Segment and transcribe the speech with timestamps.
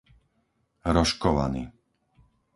[0.93, 1.63] Rožkovany